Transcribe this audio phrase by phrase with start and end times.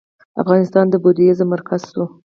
[0.41, 2.03] افغانستان د بودیزم مرکز شو